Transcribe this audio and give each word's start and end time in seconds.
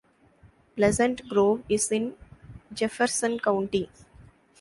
Pleasant 0.75 1.21
Grove 1.29 1.61
is 1.69 1.91
in 1.91 2.15
Jefferson 2.73 3.37
County. 3.39 3.87